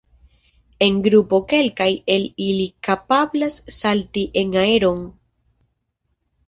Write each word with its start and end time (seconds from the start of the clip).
En 0.85 0.95
grupo 1.07 1.39
kelkaj 1.51 1.89
el 2.15 2.25
ili 2.47 2.65
kapablas 2.89 3.61
salti 3.77 4.27
en 4.43 4.61
aeron. 4.67 5.09